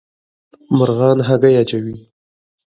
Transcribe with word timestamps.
مرغان 0.77 1.17
هګۍ 1.27 1.53
اچوي 1.61 1.95